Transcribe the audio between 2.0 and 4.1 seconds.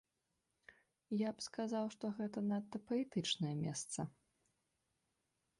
гэта надта паэтычнае месца.